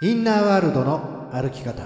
[0.00, 1.82] インナーワールドの歩き方。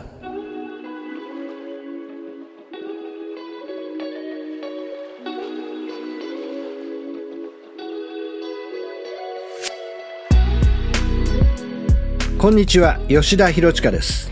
[12.36, 14.30] こんにちは吉田博親です。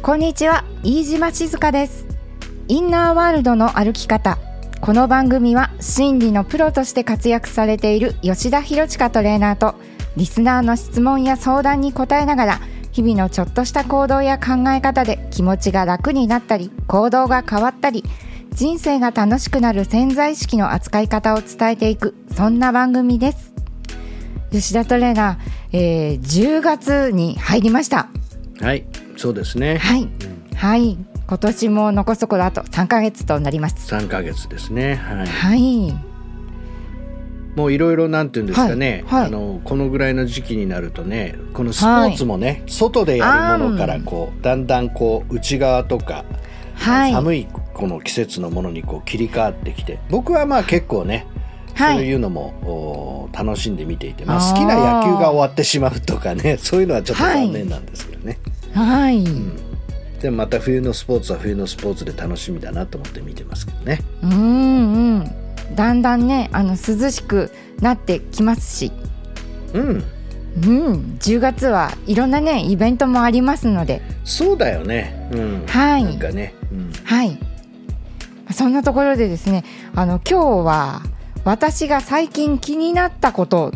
[0.00, 2.06] こんにちは飯島静香です。
[2.68, 4.38] インナーワールドの歩き方。
[4.80, 9.74] この番組は心理のプロとして活躍されている吉田博親トレーナーと
[10.16, 12.60] リスナーの質問や相談に答えながら
[12.98, 18.02] 日々のちょっとした行動や考え方で気持ちが楽になったり行動が変わったり
[18.50, 23.52] 人生が楽しくなる潜在意識の扱い方を伝えていくそんな番組です。
[24.50, 28.08] 吉田トレーナー、えー、10月に入りました。
[28.60, 28.84] はい
[29.16, 29.78] そうですね。
[29.78, 30.98] はい、うん、はい。
[31.28, 33.94] 今年も残すところあと3か月となります。
[33.94, 34.96] 3か月ですね。
[34.96, 36.07] はい、はい
[37.58, 46.24] もういろいろなんていうんですかね、はいはい、あのこのぐらいの時期になるとねこのスポーツもね、はい、外でやるものからこうだんだんこう内側とか、
[46.76, 51.26] 寒いこの季節のものにこう切り替わってきて僕はまあ結構ね
[51.76, 58.38] そういうのも、楽しんで見ていて、まあ、好きな野球が終わってしまうとかね そういうのはちょっと残念なんですけどね。
[58.72, 59.56] はい、うん。
[60.20, 64.00] でもまた冬のスポーツは冬のスポーツで楽しみだなと思って見てますけどね。
[64.22, 64.34] うんう
[65.24, 68.92] んだんだんねあの涼しくなってきますし、
[69.74, 74.02] うん、うん、10月はいろんなねイベントもありますので。
[74.24, 76.04] そうだよね、うん、はい。
[76.04, 77.38] なんかね、うん、はい。
[78.52, 79.64] そんなところでですね
[79.94, 81.02] あの今日は
[81.44, 83.72] 私が最近気になったこと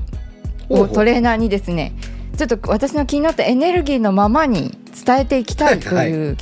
[0.69, 1.93] をトレーナーにですね
[2.39, 6.35] ちょっと私の気になったエネルギーのままに伝えていきたいという、はいは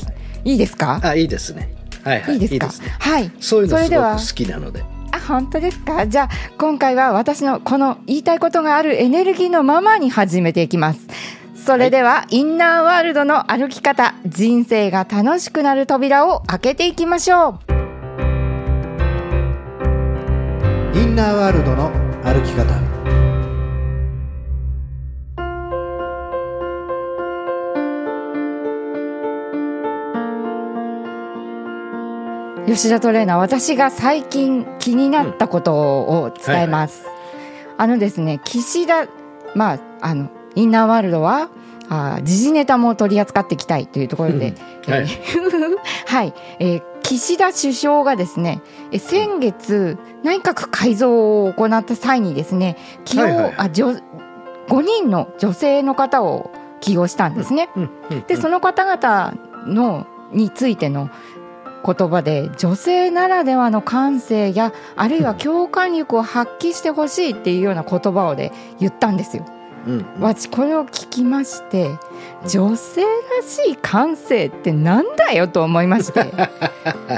[0.44, 1.00] い、いいですか？
[1.02, 1.74] あいいですね。
[2.04, 2.34] はいはい。
[2.34, 3.30] いいですか、ね、はい。
[3.40, 6.06] そういうのすごく好きなのであ本当ですか？
[6.06, 11.00] じゃあ今回は私のこの言いたいことがあるエネルギーのままに始めていきます。
[11.54, 17.72] それでは、はい、インナーワールドの歩き方人生が楽しくなる扉を開けていきましょう。
[20.96, 21.90] インナーワールドの
[22.24, 22.89] 歩き方
[32.70, 39.08] 吉田トレーナー私が最近気になったことを伝えます、うんはいはい、あのですね岸田
[39.56, 41.50] まああのインナーワールドは
[41.88, 44.54] あ時事ネタも取り扱っていきたいというところで、
[44.86, 45.06] はい、
[46.06, 48.62] はい、えー、岸田首相がですね
[48.96, 54.00] 先月内閣改造を行った際にですね起用、はいはい、あ5
[54.80, 57.68] 人の女性の方を起用したんですね。
[58.28, 59.34] でその方々
[59.66, 61.10] のについての
[61.84, 69.46] 言葉で女性ならではの感性やあるいは共感力を発揮してほしいっていうような言葉をで言ったんですよ。
[69.86, 71.90] うん、私これを聞きまして
[72.46, 73.08] 女性ら
[73.42, 76.32] しい感性ってなんだよと思いまして。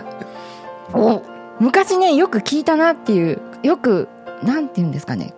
[0.94, 1.22] お
[1.58, 4.08] 昔ねよく聞いたなっていうよく
[4.42, 5.34] なんて言うんですかね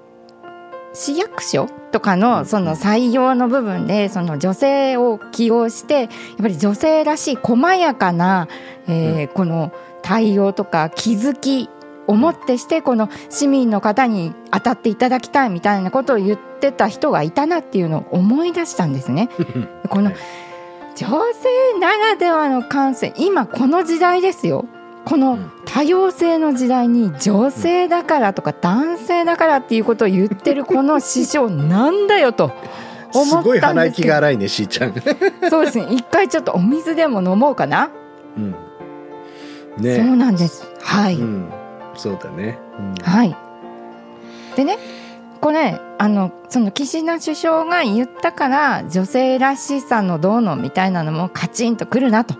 [0.95, 8.49] 市役所とかのその採用の部分でその女性を起用してやっぱり女性らしい細やかな、
[8.87, 9.73] えー、この
[10.03, 11.69] 対応とか気づき
[12.07, 19.31] をもってしてこの市民の方に当たっていただきたいみたいなことを言ってた人がいたなっていうのを思い出したんですね。
[19.89, 20.13] この
[20.97, 23.15] 女性ならではの感性。
[23.17, 24.67] 今この時代ですよ
[25.05, 32.53] この多様性の時代に女性だからとか男性だからっていうことを言ってるこの師匠なんだよと
[33.13, 35.51] 思ったんですすごい鼻息が荒いねしーちゃん。
[35.51, 35.87] そうですね。
[35.91, 37.91] 一回ちょっとお水でも飲もうかな、
[38.37, 38.55] うん。
[39.77, 40.67] ね、そうなんです。
[40.81, 41.49] はい、うん、
[41.97, 43.37] そうだね、うん、はい。
[44.57, 44.79] でね
[45.41, 52.35] これあのその岸田首相が言ったから女性らしさのどうのみたいなのもカチンとくるなと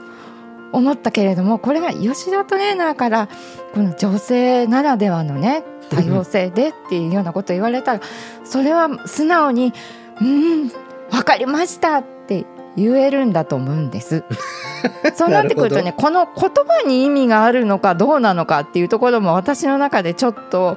[0.75, 3.29] 思ったけれどもこれが吉田トレーナーから
[3.75, 8.01] この女性ならではのね多様性でっていうようなことを言われたら
[8.45, 9.73] それは素直に
[10.21, 10.69] 「うん
[11.11, 12.45] 分かりました」って
[12.77, 14.25] 言えるんだと思うんです。
[15.15, 20.77] そうなってくるとねこの言葉に意味があるのかどうなのかっていうところも私の中でちょっと、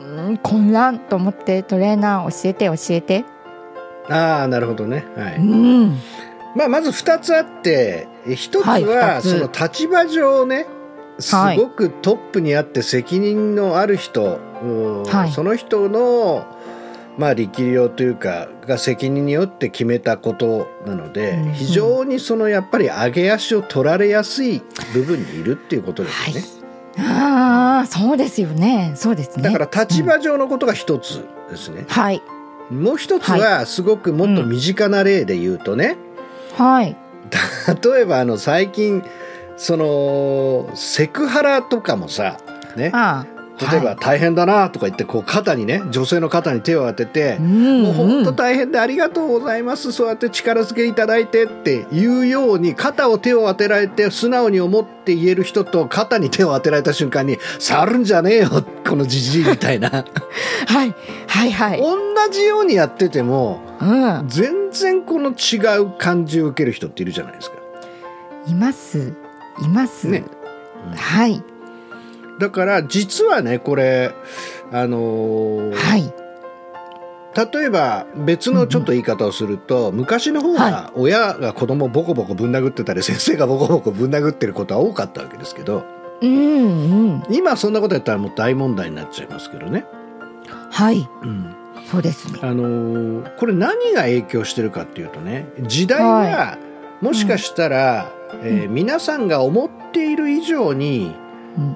[0.00, 3.24] うん、混乱と思ってトレーナー教えて教えて。
[4.08, 5.04] ああなるほどね。
[5.16, 5.98] はい、うん
[6.54, 10.66] まあ、まず2つあって1つはその立場上ね
[11.18, 14.38] すごくトップにあって責任のある人、
[15.06, 16.46] はい、その人の
[17.16, 24.62] まあ力量というかが責任によって決めたことなので、うん、非常にそのやっぱり上げ足を取られやすい
[24.92, 26.44] 部分にいるっていうことですよね。
[26.96, 28.92] はい、ああそうですよね。
[28.96, 29.44] そうですね。
[29.44, 31.82] だから立場上のことが一つですね。
[31.82, 32.22] うん、はい。
[32.70, 35.96] もう一つはすごくもっと身近な例で言うとね、
[36.56, 36.96] はい。
[37.82, 39.02] 例えばあの最近
[39.56, 42.38] そのセクハラとかもさ
[42.76, 42.90] ね。
[42.92, 43.34] ああ
[43.70, 49.92] 例えば大変だなとか言ってこう肩にね女性の肩に手を当てて、もう本当大変でありがとうございます。
[49.92, 58.48] そうやって力づけいただいてっていうように肩を手を当てられて素直に思って言える人と肩に手を当てられた瞬間に触るんじゃねえよ
[58.86, 59.88] このじじいみたいな。
[60.66, 60.94] はい
[61.28, 61.80] はいはい。
[61.80, 61.96] 同
[62.32, 67.56] じようにやってても、うん、全然この違う感じを受ける人っているじゃないですか。
[68.46, 69.14] います。
[69.62, 70.24] います、ね。
[70.86, 71.42] うん、はい。
[72.38, 74.12] だから実はねこれ
[74.72, 76.12] あのー、はい。
[77.36, 79.96] 例えば別のちょっと言い方をすると、うん。
[79.96, 85.84] 昔の方が親が子供をボコボコぶん殴ってたり先生がボコボコぶん殴ってることは多かったわけですけど、
[86.20, 89.84] うんうん、今そんなことやったらもう大問題になっちゃいますけどね。
[90.70, 91.56] はい、うん、
[91.94, 92.40] そうですね。
[92.42, 96.58] あのー、これ何が影響してるかっていうとね時代が
[97.00, 101.14] もしかしたら、うん、えー、皆さんが思っている以上に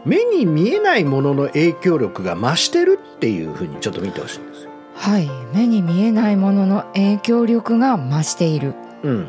[0.05, 4.71] 目に見えないものの影響力が増してるっていうふうにちょっと見てほしいんですよ。
[4.95, 5.29] はい。
[5.55, 8.75] 目に見えないものの影響力が増している。
[9.05, 9.29] うん。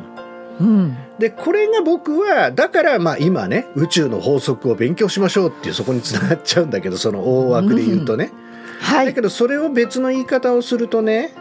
[0.59, 8.48] うん、でこれが僕はだからまあ今ね宇宙の法則を勉強しましょうっていうそこにつながっちゃうんだけどその大枠で言うとね、うん
[8.79, 11.31] はい、だけどそれを別の言い方をするとね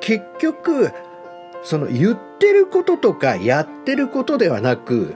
[0.00, 0.90] 結局
[1.64, 5.14] その言ってることとかやってることではなく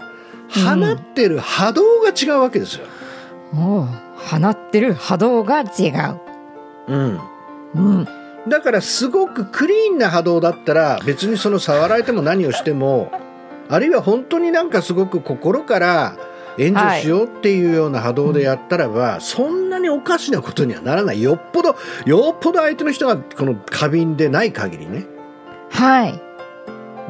[0.49, 2.87] 放ってる波動が違うわけですよ。
[3.53, 6.21] うん放ってる波動が違う。
[6.89, 7.21] うん。
[7.75, 8.09] うん。
[8.49, 13.11] だからすごくクリーンな波動だったら別にその触られても何をしても
[13.69, 16.17] あるいは本当になんかすごく心から
[16.59, 21.23] 援助しようっていうような波動でやったらば、はい、そんなにおかしなことにはならない。
[21.23, 25.07] よっぽどよっぽど相手の人がこの過敏でない限りね。
[25.71, 26.23] はい。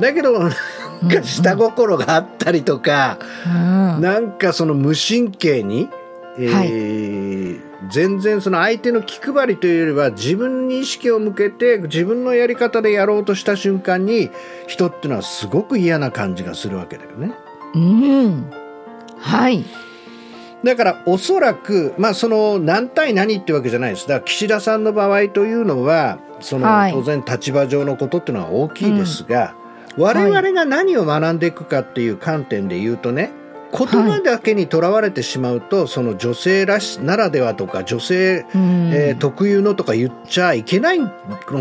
[0.00, 5.88] だけどなんか下心があったりとか、うん、なんかその無神経に
[6.38, 14.30] えー、はい、全然その相手の気配りというよりは自分に意識を向けて自分のやり方でやろうとした瞬間に
[14.66, 17.32] 人っていうのはすごく嫌な感じがするわけだよね。
[17.74, 18.50] うん、
[19.26, 19.64] はい。
[20.64, 24.08] だからおそらく、まあ、その何対何ってわけじゃないです。
[24.08, 29.54] だから岸田さんの場合というのはその、当然立場上のことっていうのは大きいですが、
[29.96, 33.32] うん、我々が何を学んでいくかっていう観点で言うとね、
[33.76, 41.10] 言葉だけにとらわれてしまうと、はい、その女性らしならではとか女性、うん、えー、特有のとか言っちゃいけないの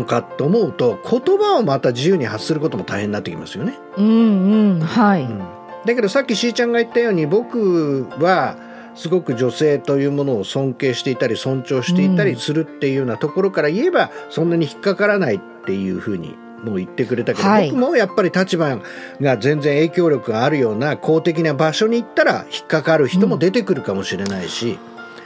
[0.04, 3.78] かと思うと言葉をまた自由に発することも大変になってきますよね。
[3.96, 4.80] うんうん。
[4.80, 5.42] はい、うん、
[5.86, 8.56] だけどさっきしーちゃんが言ったように僕は
[8.96, 16.34] すごく女性というものを尊敬していたり尊重していたりするっていうようなところから言えば、そんなに引っかからないっていうふうに
[16.64, 18.78] もう言ってくれたけど、はい、僕もやっぱり立場
[19.20, 24.78] が全然影響力があるような公的な場所に行ったら引っかかる人も出てくるかもしれないし、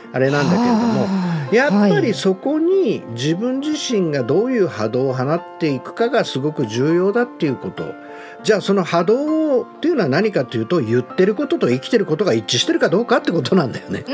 [0.08, 1.06] うん、あれなんだけれども
[1.52, 7.94] やっぱりそこに自分自身がどういう波動を放っていくかがすごく重要だっていうこと
[8.42, 14.04] じゃあその波動っていうのは何かというと言ってることと生きてることが一致してるかどうかってことなんだよね。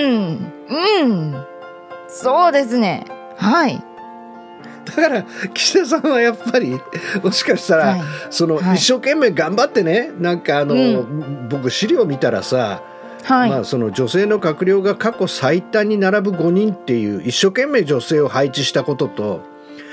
[0.00, 0.52] うん。
[0.68, 1.46] うん。
[2.08, 3.04] そうですね。
[3.36, 3.82] はい。
[4.84, 5.22] だから
[5.54, 6.78] 岸田さんはやっぱり
[7.22, 8.00] もしかしたら、はい、
[8.30, 12.82] その、一生懸命頑張ってねなんかあの、うん、僕資料見たらさ
[13.24, 19.40] はい、まあ、その女性の閣僚が過去最多に並ぶ5人っていう一生懸命女性を配置したことと、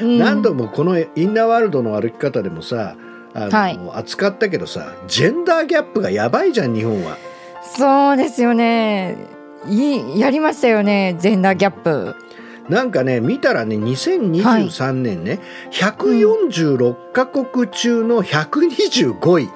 [0.01, 2.95] うん、何度もこのインナーワールドの歩き方でもさ
[3.33, 7.17] あの、はい、扱ったけどさジェンダーギャップがやばいじゃん日本は。
[7.75, 9.15] そうですよね
[9.67, 12.15] いやりましたよねジェンダーギャップ。
[12.69, 15.39] なんかね見たらね2023年ね、
[15.71, 19.49] はい、146か国中の125位。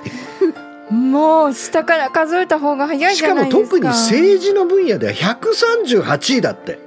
[0.91, 6.84] もう下から数えた方が早いじゃないですかしかも特に政治の分野では138位だって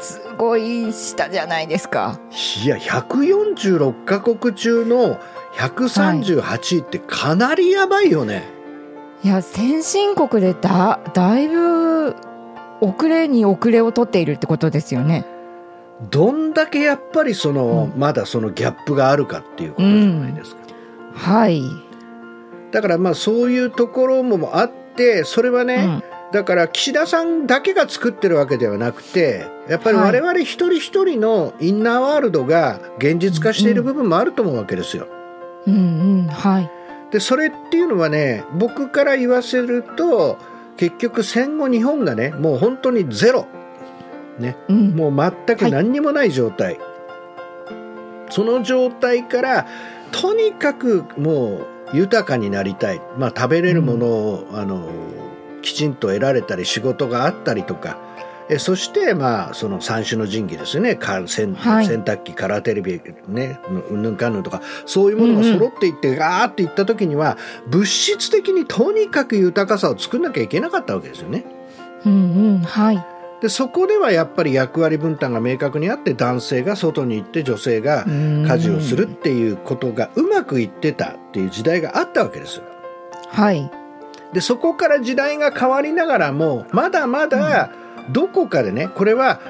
[0.00, 2.18] すごい下じゃないですか
[2.64, 5.18] いや146か国中の
[5.56, 8.40] 138位ってかなりやばいよね、は
[9.22, 12.16] い、いや先進国でだだいぶ
[12.80, 15.24] 遅れに遅れを取っているってことですよね。
[16.10, 20.62] どんだけやっぱりその、うん、まだそのギャップがあるかっていうことじゃないですか。
[20.66, 21.62] うん、はい。
[22.72, 26.02] だからまあそういうところもあってそれはね、うん、
[26.34, 35.06] だから岸田さんだけが作ってるわけではなくてやっぱり我々一人一人のインナーワールドが現実化している部分もあると思うわけですよ。
[35.64, 35.78] うんう
[36.24, 36.70] んはい、
[37.12, 40.36] でそれっていうのはね僕から言わせると
[40.76, 43.46] 結局戦後日本がねもう本当にゼロ、
[44.40, 49.68] ね、うん、もう全く何にもない状態、はい、その状態から
[50.10, 51.58] とにかくも
[51.92, 54.90] う豊かになりたい、まあ、食べれるものを、うん、あの
[55.64, 57.98] きちんと得られたり仕事があったりとか。
[58.50, 60.98] えそしてまあその三種の神器ですよね。
[61.00, 63.58] 洗,、洗濯機カラーテレビね
[63.90, 64.60] うんぬんかんぬんとか。
[64.84, 71.46] そういうものが揃っていって、うんうん、ガーっていった時には物質的にとにかく豊かさを作んなきゃいけなかったわけですよね。
[72.04, 72.16] うんう
[72.58, 73.06] んはい。
[73.40, 82.62] でそこではやっぱり役割分担が明確にあって男性が外に行って女性が家事をするっていうことがうまくいってたっていう時代があったわけです。
[83.28, 83.70] はい、
[84.34, 89.40] でそこから時代が変わりながらもまだまだ、うんどこかでねこれは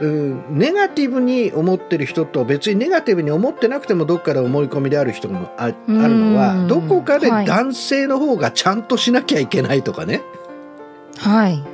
[0.00, 10.22] うんネガティブに思ってる人と別にネガティブに思ってなくてもどっかで思い込みである人もああるのはどこかで男性の方がちゃんとしなきゃいけないとかね、
[11.16, 11.64] はい、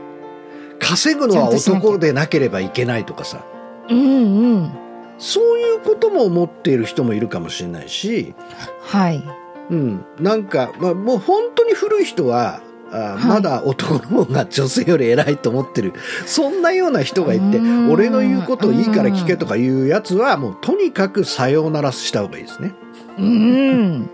[0.79, 3.45] 稼ぐのは男でなければいけないとかさ、
[3.91, 4.73] うんうん、
[5.19, 8.35] そういうことも思っている人もいるかもしれないし、
[8.81, 9.23] はい
[9.71, 12.61] うん、なんか、まあ、もう本当に古い人は
[12.93, 15.95] あまだ男の方が女性より偉いと思ってる。
[16.27, 17.59] そんなような人がいて
[17.91, 22.75] 俺の言うことをいいから聞けとかいうやつはもうとにかくさようならした方がいいですね。
[23.19, 24.11] うん。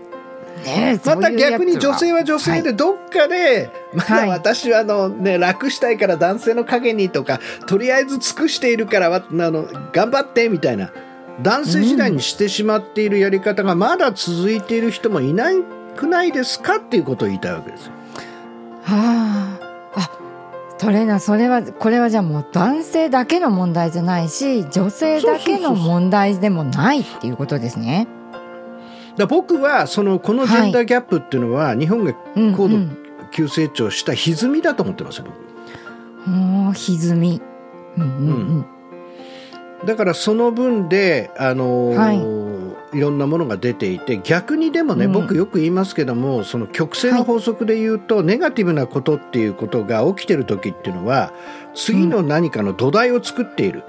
[0.65, 10.91] ね、 また逆に女性は女性でどっかで、まだ私はあの、ね、楽したいから男性の陰にとかとりあえず尽くしているからあの頑張ってみたいな
[11.41, 15.49] 男性時代にしてしまっているやり方がまだ続いている人もいな
[15.95, 17.91] くないですかっていうことを言いたいわけですよ。
[18.83, 19.57] は
[19.93, 20.09] ああ
[20.77, 28.07] トレーナーそれはこれはじゃあもう男性だけの問題じゃないし女性だけの問題でもないっていうことですね。
[29.17, 32.13] だ僕はそのこのジェンダーギャップっていうのは、はい、日本が
[32.57, 32.77] 高度
[33.31, 36.31] 急成長した歪みだと思ってますよ僕。
[36.31, 37.41] うん、歪み。
[37.97, 38.65] うんうんうん。
[39.81, 42.13] うんだからその分で、あのーは
[42.93, 51.33] い、いろんなものが出ていて逆にでもね、うん、僕よく言いますけどもその曲線の法則で言うと、はい、ネガティブなことっていうことが起きてる時っていうのは
[51.73, 53.83] 次の何かの土台を作っている、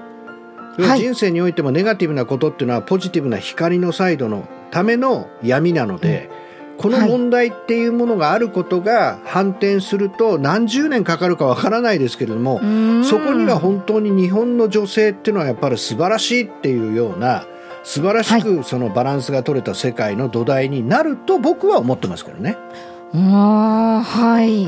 [0.77, 6.29] うん、人生においてもネガティブなことっていうのはポジティブな光のサイドのための闇なので。
[6.37, 6.42] うん
[6.77, 12.59] この問題っていうものがあることが反転すると何十年かかるかわからないですけれども
[13.03, 17.45] そこには本当に日本の女性っていうのはやっぱり素晴らしいっていうような
[17.83, 22.57] 素晴らしくそのバランスが取れた世界の土台になると僕は思ってますけどね。
[23.13, 24.67] はい。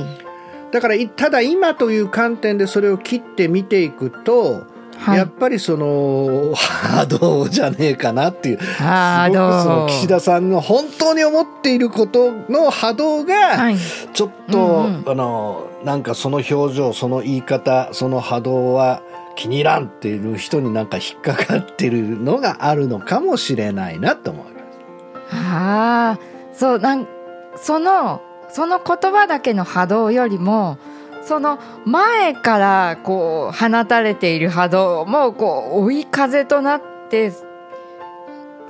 [0.71, 4.63] だからただ今という観点でそれを切って見ていくと
[4.97, 8.59] はい、やっぱりその波動じゃねえかなっていう。
[8.59, 13.57] すごくその岸田さんが本当に思っていることの波動が
[14.13, 19.01] ちょっと、うんうん、あのなんかその表情その言い方その波動は
[19.35, 24.55] 気に入らんっていう人になんか引っかかってるのがあるのかもしれないなと思います。
[25.31, 26.19] あ
[26.53, 27.07] そうなん
[27.57, 30.77] そのその言葉だけの波動よりも
[31.25, 37.33] その前からこう放たれている波動もこう追い風となって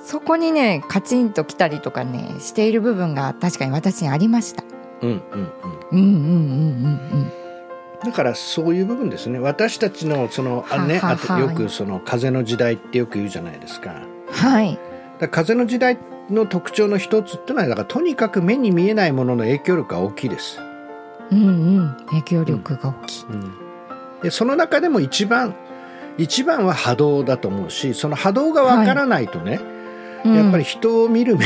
[0.01, 4.63] そこにねカチンときたりとかねしている部分が確かに私にありました。
[5.01, 5.51] うんうんうん。
[5.91, 7.31] うんうんうんうんうん。
[8.03, 14.03] だからそういう部分ですね私たちのそのあねあとよくその風の時代ってよく言うじゃないですか。
[14.31, 14.79] はい。
[15.19, 15.97] だ風の時代
[16.29, 20.59] の特徴の一つっていうのはだからとにかく目に見えないものの影響力が大きいです。
[21.31, 21.97] うんうん。
[22.07, 23.53] 影響力が大きい、うん、
[24.23, 25.55] でその中でも一番
[26.17, 29.59] 一番は波動だと思うしその波動がわからないとね、
[30.23, 31.45] はい、やっぱり人を見る目、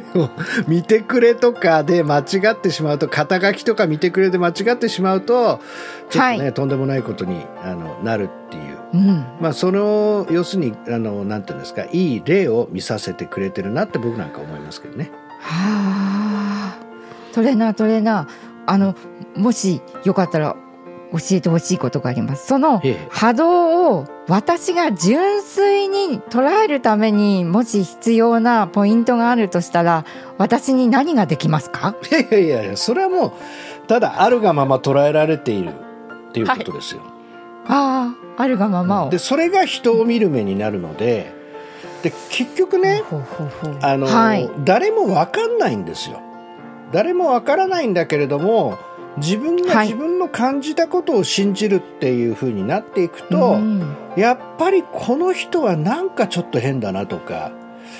[0.20, 0.30] を
[0.66, 5.60] 見てくれとかで間違ってしまうと肩書きとか見てくれで間違ってしまうと
[6.10, 15.10] ちょっとね、はい、とんでもないことにあのなるっていう、うん、まあその要するにあのなんていうんですかいい例を見させてくれてるなって僕なんか思いますけどね。
[15.40, 16.84] はあ。
[17.32, 18.94] トレーナートレーナーあの
[19.36, 20.56] もしよかったら
[21.12, 22.46] 教えてほしいことがあります。
[22.46, 30.04] その波動を私が純粋に捉えるためにもし必要なポイントがあるとしたら
[30.38, 31.94] 私に何ができますか？
[32.10, 33.32] いやいやいやそれはもう
[33.86, 35.74] ただあるがまま捉えられている
[36.30, 37.02] っていうことですよ。
[37.02, 37.10] はい、
[37.68, 39.10] あああるがままを。
[39.10, 41.32] でそれが人を見る目になるので
[42.02, 43.04] で結局ね
[43.82, 46.20] あの、はい、誰も分かんないんですよ。
[46.94, 48.78] 誰もわからないんだけれども
[49.16, 57.50] 自分が自分の感じたことを信じるっていうふうになっていくと、はい、やっぱりこの人はなんかちょっと変だなとか、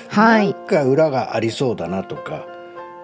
[0.07, 2.45] はい、なんか裏がありそうだなとか、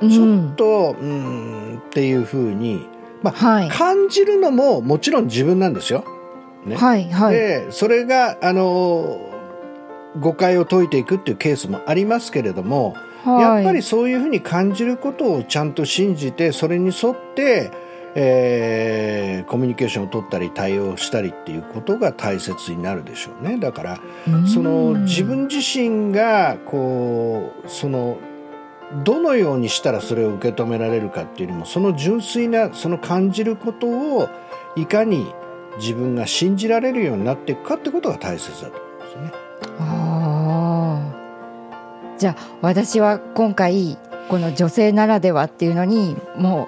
[0.02, 2.88] うん、ちょっとうんっていうふうに、
[3.22, 6.06] まあ、はい、感じるのももちろん自分なんですよ。
[6.66, 9.20] ね、はいはい、でそれがあの
[10.20, 17.72] 誤解を解いていくっていうケースもありますけれどもやっぱりそういうふうに感じることをちゃんと信じてそれに沿って
[18.14, 23.58] えー、コミュニケーションを取ったり対応したりっていうことが大切になるでしょうね。
[23.58, 24.00] だから
[24.54, 28.18] その自分自身がこうその
[29.06, 34.28] どのようにしたらそれを受け止められるかっていうよりもその純粋なその感じることを
[34.76, 35.34] いかに
[35.78, 40.11] 自分が信じられるようになっていくかってことが大切だと思うんですね。
[42.22, 43.98] あじゃあ私は今回
[44.30, 46.68] この女性ならではっていうのにも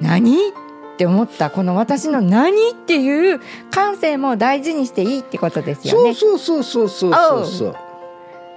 [0.00, 0.36] う何？
[0.50, 6.14] って思ったこの私の何っていう感性も大事にしていいってことですよね。
[6.14, 7.76] そうそうそうそうそうそう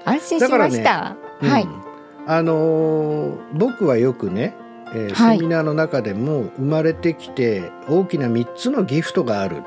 [0.06, 1.15] 安心しました？
[1.39, 1.82] ね、はい、うん、
[2.25, 4.56] あのー、僕はよくね、
[4.94, 9.63] えー、セミナーの中でも生まれてきて大きな3つのギフトがある。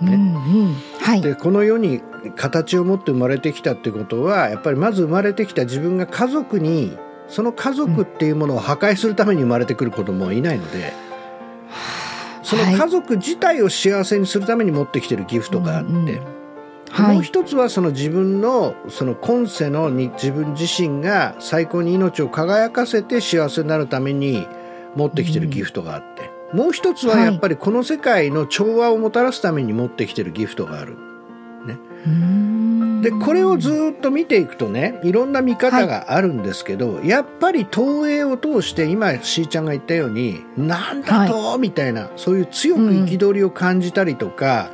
[0.00, 0.74] ね、うんうん。
[1.00, 2.02] はい、でこの世に
[2.36, 6.96] 形を持って生まれてきたってことはやっぱりまず生まれてきた自分が家族に
[7.28, 10.92] その家族っていうものを破壊するために生まれてくる子供はいないので、
[12.42, 16.20] その家族自体を幸せにするために持ってきてるギフトがあって、
[17.00, 24.48] もう一つはその自分のその今世のに自分自身が最高に命を輝かせて幸せになるために
[24.96, 30.96] 持ってきてるギフトがあって、もう一つはやっぱりこの世界の調和をもたらすために持ってきてるギフトがある。
[31.66, 31.78] ね。
[33.02, 44.70] でこれをずっと見ていくとねいろんな見方があるんですけど、はい、やっぱり投影を通して今しーちゃんが言ったようになんだと、はい、みたいなそういう強く憤りを感じたりとか、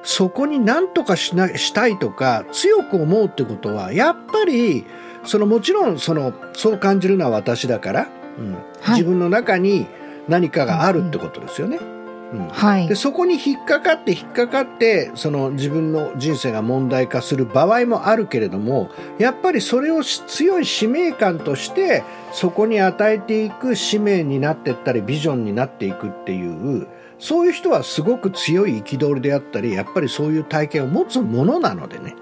[0.00, 4.84] うん、そこに何とかしなしたいとか強く思うってことはやっぱり
[5.24, 8.54] そのもちろんそのそう感じるのは私だから、うん。
[8.54, 9.86] はい、自分の中に
[10.28, 11.78] 何かがあるってことですよね。
[11.78, 12.02] うん
[12.32, 32.16] うんはい、でそこに引っかかって引っかかってその自分の人生が問題化する場合もあるけれどもやっぱりそれを強い使命感としてそこに与えていく使命になっていったりビジョンになっていくっていうそういう人はすごく強い憤りであったりやっぱりそういう体験を持つものなのでね。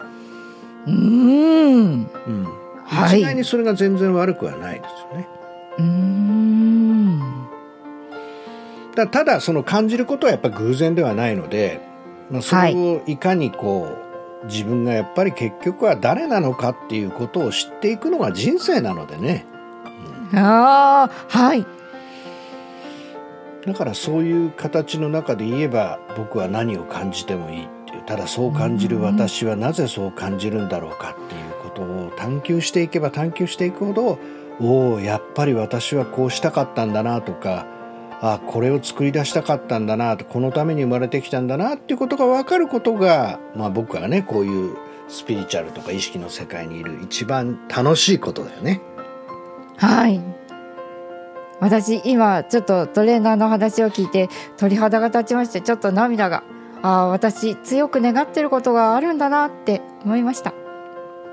[0.86, 2.48] うん、うん、
[3.06, 5.28] 一概にそれが全然悪くはないですよね。
[5.78, 7.49] うん
[8.94, 11.81] だただその感じることはやっぱ偶然ではないので、
[12.31, 19.46] まあ、それをいかにこう、はい、自分がやっぱり結局は誰なのかっていうことを知っていくのが人生なのでね。
[20.33, 21.66] うん、ああはい
[23.66, 34.18] だからそういう形の中で言えば僕は何を感じてもいいっていうただそう感じる私はなぜそう感じるんだろうかっていうことを探求していけば探求していくほど
[34.61, 37.66] おおやっぱり私はこうしたかったんだなとか
[38.22, 44.76] あこれを作り出したかったんだなこのために生まれてきたんだなっていうことが分かることが、まあ、僕はねこういう
[45.09, 48.80] スピリチュアルとか意識の世界にいる一番楽しいことだよね。
[49.76, 50.20] はい
[51.61, 56.42] 私今ちょっとトレーナーの話を聞いて鳥肌が立ちましてちょっと涙が
[56.83, 60.54] あ私強く願ってることがあるんだなって思いました。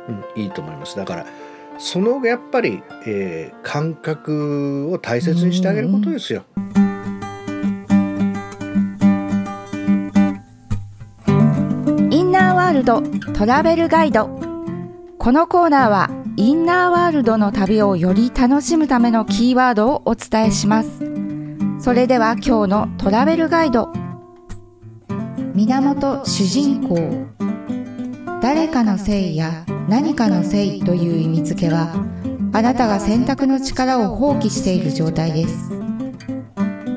[0.09, 1.25] うん、いいと思いますだから
[1.79, 6.43] そのやっぱり、えー、感覚を大切にしてあげることですよ。
[12.09, 13.01] インナーワールド
[13.33, 14.27] トラベルガイド。
[15.19, 20.89] このコーナーはインナーワールドの旅をより楽しむためのキーワードをお伝えします。
[21.79, 23.91] それでは今日のトラベルガイド。
[25.53, 27.27] 源主人公。
[28.41, 31.93] 誰かのせいや何かのせいという意味付けは
[32.51, 35.69] あなたが選択の力を放棄している状態です。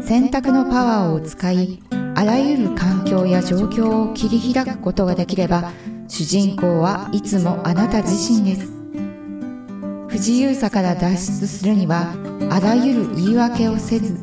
[0.03, 1.81] 選択のパワーを使い
[2.17, 5.71] あらゆる環境や状況を切り開くことができれば
[6.09, 8.73] 主人公はいつもあなた自身です。
[10.09, 12.13] 不自由さから脱出するには
[12.51, 14.19] あらゆる言い訳をせず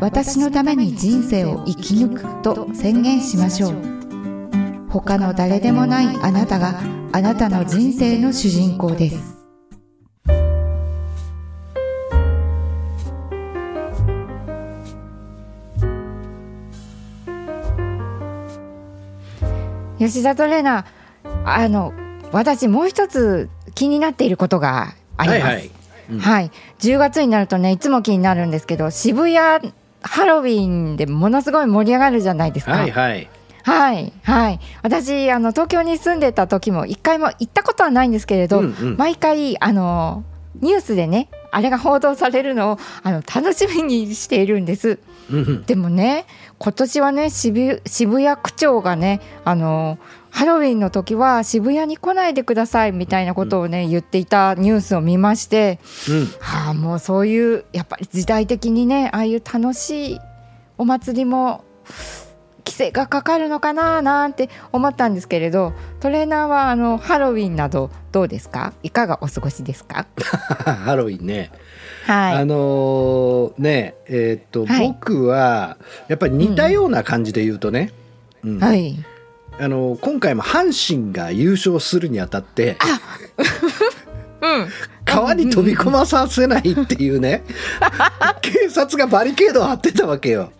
[0.00, 3.74] 私のために人生を生き抜くと宣言しましょう。
[4.88, 9.38] 他の誰でもないあなたがあなたの人生の主人公です。
[19.98, 21.92] 吉田トレーナーあの
[22.30, 25.42] 私もう一つ気になっていることがあります。
[25.42, 25.70] はい、はい。
[26.10, 32.72] うん、はい、10月になるとねいつも気になるんですけど渋谷ハロウィンでものすごい盛り上がるじゃないですか。
[32.72, 33.28] はいはい
[33.68, 34.60] はいはい。
[34.82, 40.24] 私あの東京に住んでた時も一回も行ったことはないんですけれど、うんうん、毎回あの
[40.60, 44.98] ニュースでねあれが報道されるのをあの楽しみにしているんです。
[45.66, 46.24] でもね
[46.58, 49.98] 今年はね渋谷区長がねあの
[50.30, 60.20] ハロウィンの時は渋谷に来ないでくださいみたいなことをね、うん、言っていたニュースを見まして、うん、はあもうそういうやっぱり時代的にねああいう楽しい
[60.78, 61.64] お祭りも
[62.68, 68.72] 規制がかかるのかななんて思ったんですけれどトレーナーはあのハロウィンなどどうですか？
[68.82, 70.06] いかがお過ごしですか？
[70.84, 71.50] ハロウィンね。
[72.06, 75.76] はい、あのー、ねえー、っと、はい、僕は
[76.08, 77.92] やっぱり似たような感じで言うとね、
[78.44, 78.96] うん、はい、
[79.60, 82.76] あの今回も阪神が優勝するにあたって
[84.40, 84.68] うん、
[85.04, 87.42] 川に飛び込まさせないっていうね
[88.40, 90.52] 警察がバリケードを張ってたわけよ。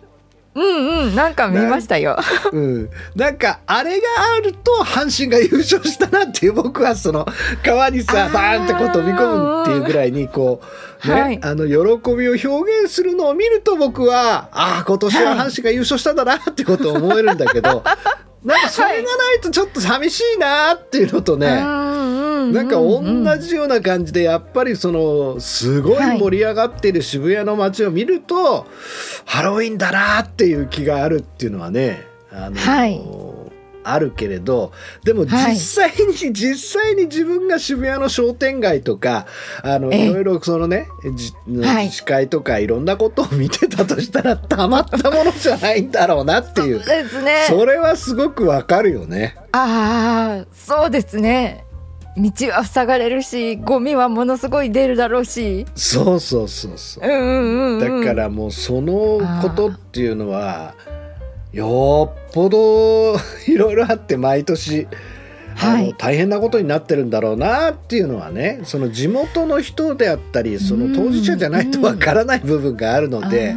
[0.55, 2.17] うんうんなんか見ましたよ。
[2.51, 4.07] うん、なんかあれが
[4.37, 7.25] あると阪神が優勝したなっていう僕はその
[7.63, 10.61] 川にさバーンってこう飛び込むっていうぐらいにこ
[11.05, 17.83] うね、はい、あの喜びを表現するのを見ると僕はああ今年は阪神が優勝したんだなってことを思えるんだけど。
[18.43, 21.61] なんかそれがないとちょっと寂しいなっていうのとね、
[22.47, 28.67] なんか同じような感じでやっぱりそのすごい盛り上がってる渋谷の街を見ると、
[29.25, 33.01] ハロウィンだなっていう気があるっていうのはねあの、はい、
[33.83, 34.71] あるけれど
[35.03, 39.25] でも実際に、はい、実際に自分が渋谷の商店街とか
[39.63, 41.33] あのいろいろそのね自
[41.91, 46.79] 治会とかいろんなことを見てたとしたら たまったものじゃないんだろうなっていう。
[46.79, 49.35] そうです、ね、それはすごくわかるよね。
[49.51, 51.65] ああそうですね
[52.17, 55.65] 道は塞がれるしゴミはものすごい出るだろうし。
[55.75, 60.73] そうそうそうそう,、うんうんうん、だからもうそのことっていうのは
[61.53, 63.15] よっぽど
[63.47, 64.87] いろいろあって毎年、
[65.55, 73.55] はい、大変なことになってるんだろうなっていうのはねその地元の人であったりその当事者じゃないとわからない部分があるので。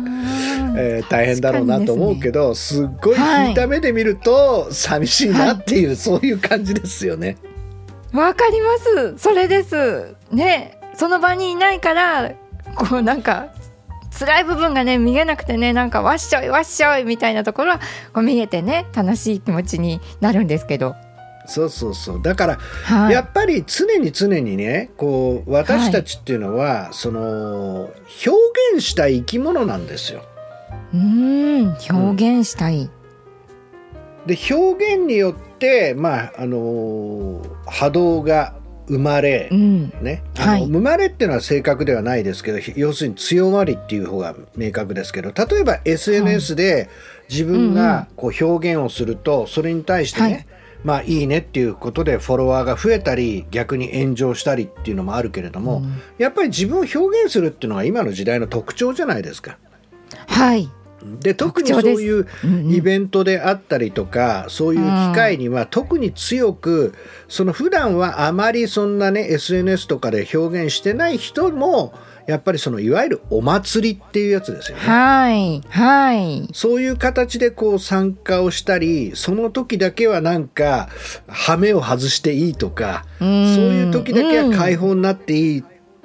[0.75, 7.37] えー、大変だろうなと思うけどす,、っごい引いた目で見ると寂しいなっていう、はい、そういう感じですよね。
[8.13, 9.19] わかります。
[9.19, 10.15] それです。
[10.31, 10.79] ね。
[10.95, 12.33] その場にいないから
[12.75, 13.49] こうなんか
[14.19, 17.79] 辛い部分がね見えなくてねなんかわっしょいわっしょいみたいなところは
[18.13, 20.95] こう見えてね楽しい気持ちになるんですけど。
[21.47, 22.23] そうそうそう。
[22.23, 27.95] だから、はい、やっぱり常に常にねこう私たちっていうのは、はい、その表
[28.75, 30.23] 現したい生き物なんですよ。
[30.95, 31.77] うん。
[31.91, 32.83] 表現したい。
[32.83, 32.91] うん、
[34.27, 35.52] で表現によって
[35.97, 38.55] まああの波動が
[38.89, 46.91] 生まれ、うん、ね、あの、生まれっていうのは正確ではないですけど要するに強まりっていう方が明確ですけど例えば SNS で
[47.31, 50.47] 自分がこう表現をすると、それに対してね、はい。
[50.85, 59.59] まあいいねっていうことでフォロワーが増えたり逆に炎上したりっていうのもあるけれども、うん、やっぱり自分を表現するっていうのが今の時代の特徴じゃないですか。
[60.27, 60.69] はい
[61.21, 62.27] で特にそういう
[62.71, 66.95] イベントであったりとか、そういう機会には特に強く
[67.29, 71.95] その普段はあまりそんなね SNS とかで表現してない人も
[72.27, 74.85] やっぱりそのいわゆるお祭りっていうやつですよね。
[74.85, 76.49] はいはい。
[76.53, 80.89] そういう形でこう参加をしたり、その時だけはなんか
[81.27, 85.65] 羽目を外していいとか、そういう時だけは解放になっていい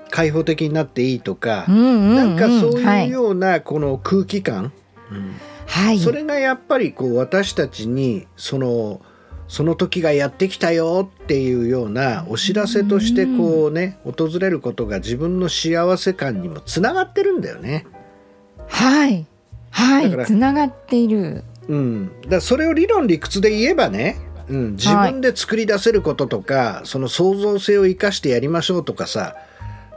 [0.09, 4.71] 開放的になっていいとか、なんかそういうようなこの空気感、
[5.67, 9.01] はい、それがやっぱりこう私たちにその
[9.47, 17.85] その時がやってきたよっていうようなお知らせとしてこうね、訪れることが自分の幸せ感にもつながってるんだよね。
[18.67, 19.25] はい。
[19.71, 20.25] はい。
[20.25, 21.43] つながっている。
[21.69, 24.17] うん、だそれを理論理屈で言えばね、
[24.49, 29.35] うん、自分で作り出せることとか、はい、その創造性を生かしてやりましょうとかさ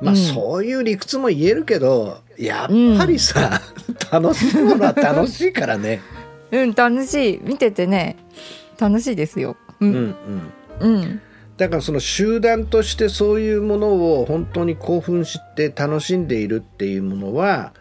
[0.01, 6.01] まあ、そういう理屈も言えるけどやっぱりさ、うん、楽しいものは 楽しいからね。
[6.51, 7.41] うん楽しい。
[7.43, 8.17] 見ててね
[8.79, 9.57] 楽しいですよ。
[9.81, 10.15] うん、うん
[10.81, 10.95] うん。
[10.95, 11.21] うん。
[11.59, 17.75] だからその集団としてそういうものを本当に興奮して楽しんでいるっていうものは、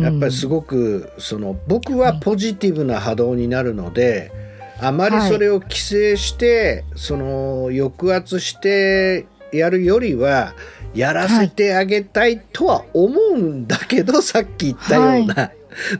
[0.00, 4.32] やっぱりすごくその僕はポジティブな波動になるので、
[4.80, 10.54] あまりそれを規制して、その抑圧してやるよりは
[10.94, 15.56] やらせてあげたいとは思うんだけど、はい、さっき言ったような、はい、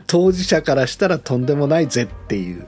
[0.07, 2.67] 当事者からしたらとんでもないぜっていう。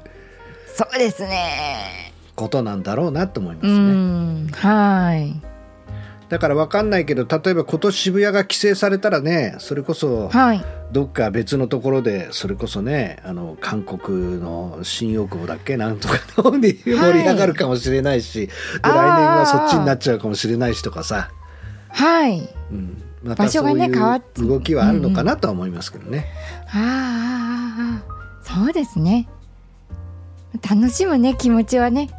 [0.75, 2.13] そうですね。
[2.35, 4.51] ことなんだろうなと思いますね。
[4.53, 5.54] はい
[6.27, 10.31] だから分かんないけど例えば今年渋谷が規制されたらねそれこそ
[10.91, 15.77] どっか別のところでそれこそねあの韓国の新大久保だっけ？
[15.77, 18.49] なんとかの方に盛り上がるかもしれないし、
[18.81, 21.29] はい、来年はそっちになっちゃうかもしれないしとかさ。
[21.89, 23.01] はい、うん。
[23.23, 26.25] またそういう動きはあるのかなとは思いますけどね。
[26.73, 29.27] うんうん、ああそうですね。
[30.67, 32.09] 楽しむね気持ちはね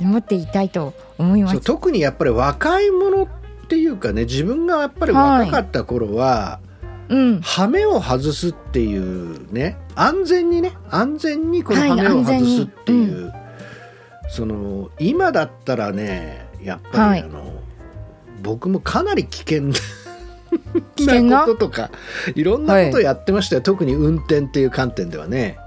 [0.00, 1.60] 持っていたいと思います。
[1.60, 3.28] 特にやっぱり若い者っ
[3.68, 6.60] ていうかね自分がやっぱり若かった頃は、は
[7.08, 13.42] い、うん、羽目を外すっていうね安全にね安全にこの羽目を外すっていう、はい
[14.24, 17.52] うん、その今だったらねやっぱりあの、はい、
[18.42, 19.72] 僕もかなり危険
[21.22, 21.90] な こととか
[22.34, 25.58] いろんなことやってましたよ、特に運転っていう観点ではね。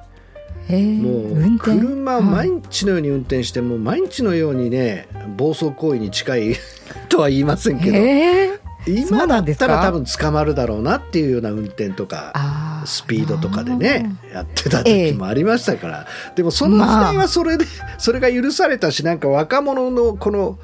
[0.69, 6.56] もう車を毎日のように運転して、もう毎日のようにね暴走行為に近い
[7.10, 17.65] とは言いませんけど、今だったら多分捕まるだろうなっていうような運転とかスピードとかでねやってた時もありましたから、でもその時代はそれで、
[17.97, 20.60] それが許されたしなんか若者のこの、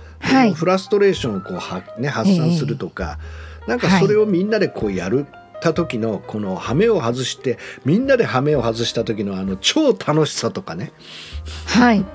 [0.56, 3.20] フラストレーションをこうは、ね、発散するとか、
[3.68, 5.28] なんかそれをみんなでこうやる。
[5.64, 10.92] た時のこの羽目を外してみんなで羽目を外した時のあの超楽しさとかね。
[11.66, 12.06] はい。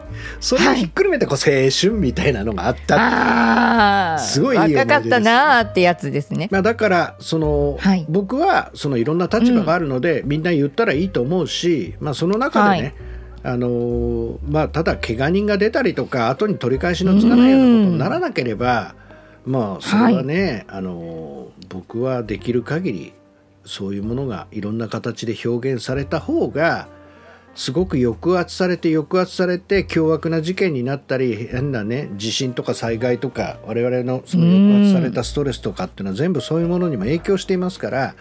[0.41, 12.95] それをひっくるめてこう青春みたいなのがあったって、すごいいい思い出です、ね、若かったなってやつですね、まあ、だからその、はい、僕はそのいろんな立場があるので、うん、みんな言ったらいいと思うし、まあ、その中でね、
[13.43, 18.95] はい、あのまあ、ただ怪我人が出たりとか後に取り返しのつかないようなことにならなければ、
[19.45, 23.13] まあそれはね、はい、あの僕はできる限り
[23.69, 26.89] そういうものがいろんな形で表現された方が
[27.55, 38.15] すごく抑圧されて抑圧されて凶悪な事件になったり変なね地震とか災害とか我々のその抑圧されたストレスとかっていうのは全部そういうものにも影響していますから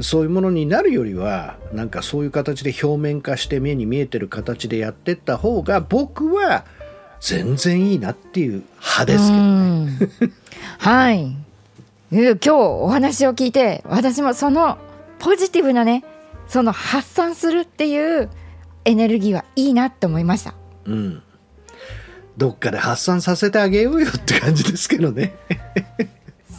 [0.00, 6.64] そういうものになるよりはなんかそういう形で表面化して目に見えてる形でやってった方が僕は
[7.20, 9.98] 全然いいなっていう派ですけどね。
[10.78, 11.43] はい
[12.14, 14.78] 今日お話を聞いて私もその
[15.18, 16.04] ポジティブなね
[16.46, 18.30] その発散するっていう
[18.84, 20.54] エネルギーはいいなって思いました。
[20.84, 21.22] うん。
[22.36, 25.34] どっかで発散させてあげようよって感じですけどね。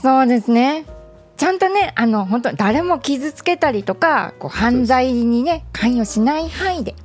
[0.02, 0.86] そうですね。
[1.38, 6.96] ちゃんとね、あの本当誰も傷つけたりとか、こう犯罪にね関与しない範囲で。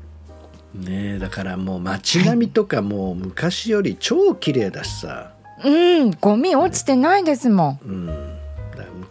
[0.75, 5.35] ねだからもう街並みとかもう昔より超綺麗だしさ。
[5.65, 7.81] うん、ゴミ落ちてないですもん。
[7.85, 8.30] うん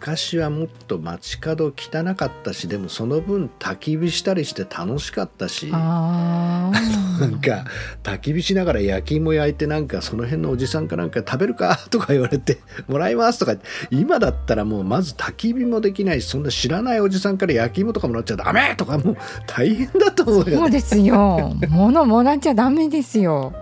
[0.00, 7.66] 昔はもっと街角汚かったしでもその分焚き火したりして楽しかったしなんか
[8.02, 13.56] 焚き火しながら焼き芋焼いてなんかその辺のおじさんかなんか食べるかとか言われて もらいますとか
[13.90, 21.54] 今だったらもうまず焚き火もできないしそんな知らないおじさんから焼き芋とかもらっちゃダメとかもう大変だと思うよ、ね、そうですよ。
[21.68, 23.52] 物もらっちゃダメですよ。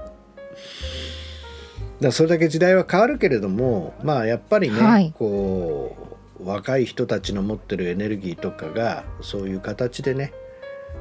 [2.00, 6.07] だそれだけ時代は変わるけれどもまあやっぱりね、はい、こう
[6.42, 10.32] 若い人たちの持ってるエネルギーとかがそういう形でね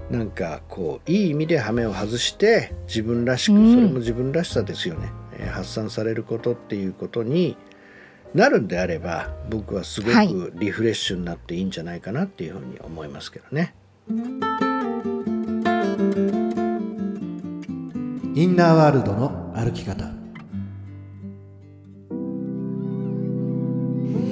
[0.10, 7.58] なんかこういい意味で羽目を外して自分らしく、それも自分らしさですよね、えー、発散されることっていうことに
[8.34, 13.74] なるんであれば僕はすごくリフレッシュになっていいんじゃないかなっていうふうに思いますけどね。
[18.36, 20.06] インナーワールドの歩き方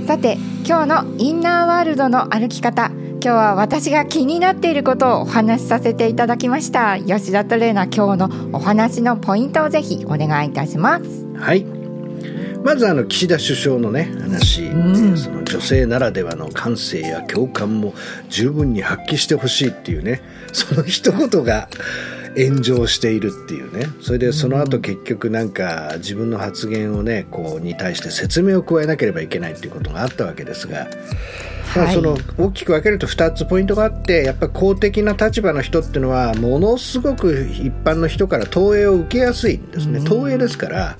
[0.05, 0.37] さて
[0.67, 6.99] 今日のインナーワールドの歩き方今日は私が気になっていることをお話しさせていただきました。
[6.99, 11.25] 吉田トレーナー今日のお話のポイントをぜひお願いいたします。
[11.35, 11.65] はい。
[12.63, 17.95] まずあの岸田首相のね話、うん、その女性ならではの感性や共感も
[18.29, 21.67] 十分に発揮してほしいっていうねその一言が
[22.37, 23.87] 炎上しているっていうね。
[24.01, 30.87] それでその後結局なんか自分の発言をねこうに対して説明を加えなければいけないっていうことがあったわけですが、
[31.75, 40.01] まあ、その大きく分けると2つポイントがあってやっぱり公的な立場の人っていうのはものすごく一般の人から投影を受けやすいんですね。
[40.01, 40.97] 投影ですから。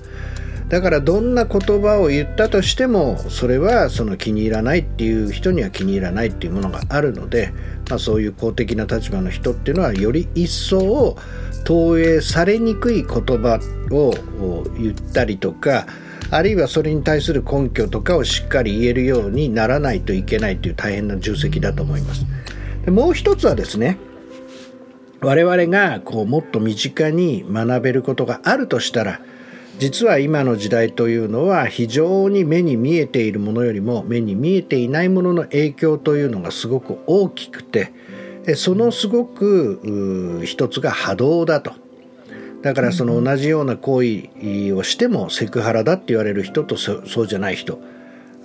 [0.68, 7.52] だからどんな言葉を言ったとしてもそれはその気に入らないっていう人には気に入らないっていうものがあるので、
[7.88, 11.16] まあ、そういう公的な立場の人っていうのはより一層
[11.64, 15.86] 投影されにくい言葉を言ったりとか
[16.30, 22.26] あるいはそれに対する根拠とかをしっかり言えるようにならないといけないという大変な重責だと思います。
[22.84, 23.98] でもう一つはですね
[25.20, 29.20] 我々がこうもっと身近に学べることがあるとしたら
[29.78, 37.92] 実は今の時代というのは非常に目に見えているものよりも目に見えていないものの影響というのがすごく大きくて
[38.54, 41.72] そのすごく一つが波動だと。
[42.62, 47.78] だからその同じような行為をしてもセクハラだって言われる人とそうじゃない人。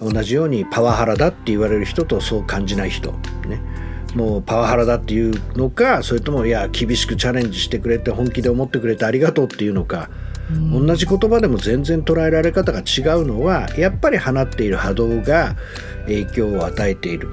[0.02, 3.12] 同じようにパワハラだって言われる人とそう感じない人。
[3.48, 3.62] ね。
[4.16, 10.31] もうパワハラだっていうのかそれともいや厳しくチャレンジしてくれて本気で思ってくれてありがとうっていうのか、うん、
[10.72, 15.56] 同じ言葉でも全然捉えられ方が違うのはやっぱり放っている波動が
[16.06, 17.30] 影響を与えている。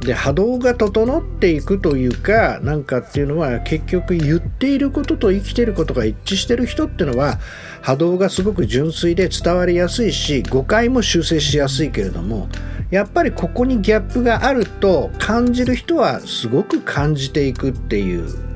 [0.00, 7.38] で波動が整っていくというかなんかっていうのは結局言っていることと生きていることが一致してる人っていうのは
[7.82, 12.48] 波動がすごく純粋で伝わりやすいし誤解も修正しやすいけれども
[12.90, 18.47] やっぱりここにギャップがあると感じる人はすごく感じていくっていう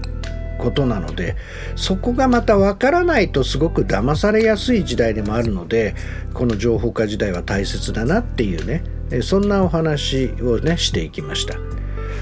[0.62, 1.35] ことなので
[1.75, 5.96] そこがまた分からないとすごく騙されやすい時代でもあるので
[6.33, 8.85] この情報化時代は大切だなっていうね
[9.22, 11.57] そんなお話をねしていきました。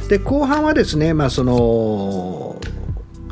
[0.08, 2.60] で後半はですねまあその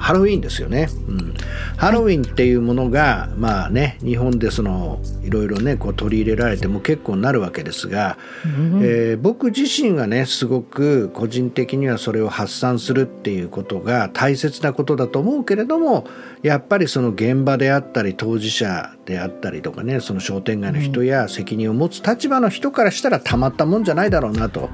[0.09, 1.35] ハロウィンですよね、うん、
[1.77, 16.07] ハロウィンっていうものが、まあね日本でそのいろいろねこう取り入れられても結構なるわけですが、うん、えー、僕自身がねすごく個人的にはそれを発散するっていうことが大切なことだと思うけれども
[16.43, 24.71] やっぱりその現場であったり当事者であったりとかねその商店街の人や責任を持つ立場の人からしたらたまったもんじゃないだろうなと。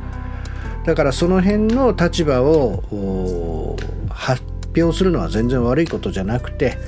[0.85, 3.77] だからその辺の立場を
[4.11, 6.79] 発表するのは全然悪いことじゃなくて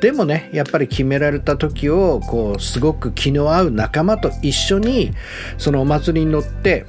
[0.00, 5.12] でもねやっぱり決められた時をこうすごく気の合う仲間と一緒に
[5.58, 6.86] そのお祭りに乗って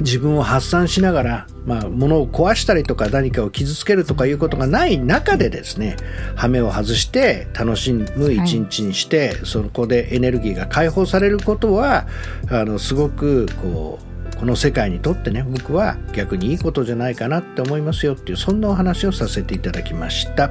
[0.00, 5.96] 自分を発散しながら、まあ、物を壊したりとか何かを傷つけるとかいうことがない中でですね
[6.36, 12.06] 羽目を外して楽しむ一日にして、はい、そこでエネルギーが解放されることは
[12.50, 14.09] あのすごくこう
[14.40, 20.50] この世界にとってね僕は逆にいいことじゃないかなって思いますよっていうそんなお話をさせていただきました。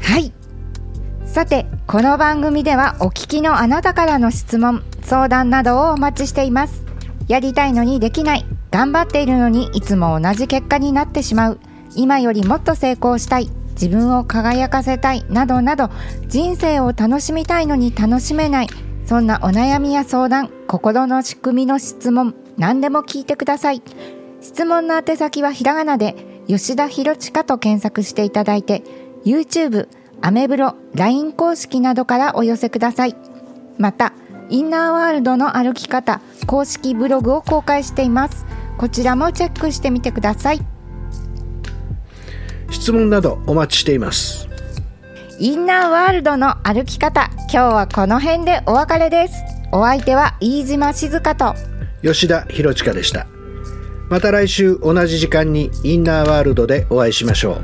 [0.00, 0.32] はい。
[1.26, 6.86] さてこの番組ではお聞きのあなたからの質問相談などをお待ちしています。
[7.28, 11.60] やりたいのにできない頑張っているのにいつも同じ結果になってしまう。
[11.96, 15.90] 今よりもっと成功したい自分を輝かせたいなどなど
[16.28, 18.68] 人生を楽しみたいのに楽しめない
[19.08, 23.80] そんなお悩みや相談、心の仕組みの質問、何でも聞いてください。
[24.42, 26.14] 質問の宛先はひらがなで、
[26.46, 28.82] 吉田博親と検索していただいて、
[29.24, 29.88] YouTube、
[30.20, 33.16] アメブロ、LINE 公式などからお寄せください。
[33.78, 34.12] また、
[34.50, 38.44] インナーワールドの歩き方、公式ブログを公開しています。
[38.76, 40.60] こちらもチェックしてみてください。
[42.70, 44.50] 質問などお待ちしています。
[45.38, 49.42] インナーワールドの歩き方今日はこの辺でお別れです。
[49.72, 51.54] お相手は飯島静香と。
[52.02, 53.26] 吉田博親でした。
[54.10, 57.62] また来週同じ時間にインナーワールドでお会いしましょう。